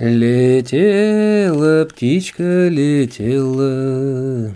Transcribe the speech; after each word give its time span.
Летела 0.00 1.84
птичка, 1.84 2.66
летела, 2.66 4.52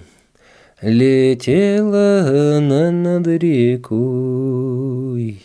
Летела 0.82 2.56
она 2.56 2.90
над 2.90 3.29
рекой. 3.29 5.40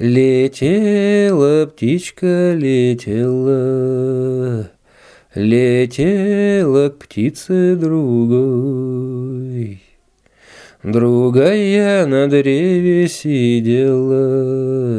Летела 0.00 1.66
птичка, 1.66 2.54
летела, 2.54 3.52
Летела 5.36 6.88
к 6.88 6.98
птице 6.98 7.76
другой. 7.76 9.80
Другая 10.82 12.06
на 12.06 12.28
древе 12.28 13.06
сидела, 13.06 14.95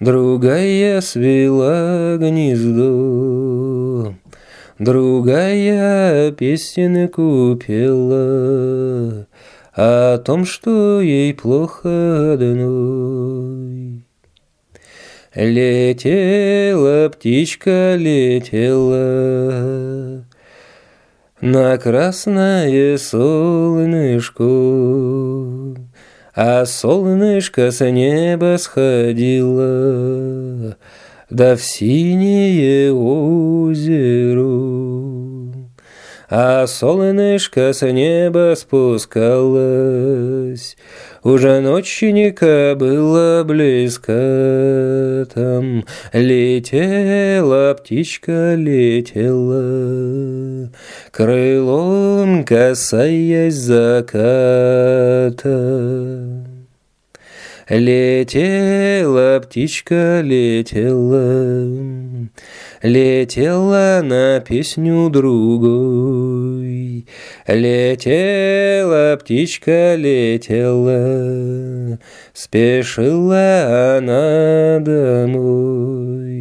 Другая 0.00 1.00
свела 1.02 2.16
гнездо, 2.16 4.14
Другая 4.78 6.32
песенку 6.32 7.54
пела 7.56 9.26
О 9.74 10.16
том, 10.16 10.46
что 10.46 11.02
ей 11.02 11.34
плохо 11.34 12.32
одной. 12.32 14.06
Летела 15.34 17.10
птичка, 17.10 17.94
летела 17.96 18.64
На 21.42 21.76
красное 21.76 22.96
солнышко, 22.96 24.44
а 26.42 26.64
солнышко 26.64 27.70
с 27.70 27.84
неба 27.84 28.56
сходило, 28.58 29.68
Да 31.28 31.54
в 31.54 31.60
синее 31.62 32.94
озеро. 32.94 34.40
А 36.30 36.66
солнышко 36.66 37.74
с 37.74 37.82
неба 37.82 38.54
спускалось, 38.56 39.18
Уже 41.22 41.60
ночника 41.60 42.74
было 42.74 43.44
близко 43.44 45.26
там. 45.34 45.84
Летела 46.14 47.74
птичка, 47.74 48.54
летела, 48.54 49.60
Крылом 51.10 52.44
касаясь 52.44 53.56
заката. 53.56 54.10
Летела 57.70 59.38
птичка, 59.38 60.22
летела, 60.24 61.68
Летела 62.82 64.00
на 64.02 64.40
песню 64.40 65.08
другой. 65.08 67.06
Летела 67.46 69.16
птичка, 69.22 69.94
летела, 69.94 72.00
Спешила 72.34 73.98
она 73.98 74.80
домой. 74.80 76.40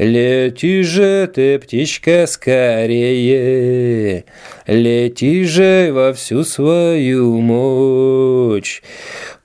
Лети 0.00 0.82
же 0.82 1.30
ты, 1.32 1.58
птичка, 1.58 2.26
скорее, 2.26 4.24
Лети 4.66 5.44
же 5.44 5.90
во 5.92 6.14
всю 6.14 6.42
свою 6.42 7.38
мощь, 7.38 8.80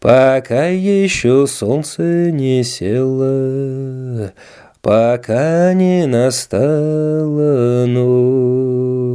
Пока 0.06 0.68
еще 0.68 1.48
солнце 1.48 2.30
не 2.32 2.64
село, 2.64 4.30
Пока 4.80 5.74
не 5.74 6.06
настала 6.06 7.88
ночь. 7.88 9.15